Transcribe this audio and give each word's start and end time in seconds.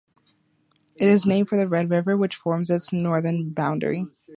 It 0.95 1.05
is 1.07 1.27
named 1.27 1.47
for 1.47 1.57
the 1.57 1.69
Red 1.69 1.91
River, 1.91 2.17
which 2.17 2.35
forms 2.35 2.71
its 2.71 2.91
northern 2.91 3.51
boundary. 3.51 4.07